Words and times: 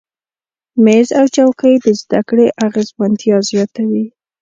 میز 0.83 1.07
او 1.19 1.25
چوکۍ 1.35 1.75
د 1.85 1.87
زده 2.01 2.19
کړې 2.29 2.47
اغیزمنتیا 2.67 3.37
زیاتوي. 3.49 4.05